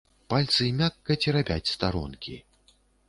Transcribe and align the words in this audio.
Пальцы 0.33 0.69
мякка 0.79 1.17
цярэбяць 1.25 1.71
старонкі. 1.75 2.35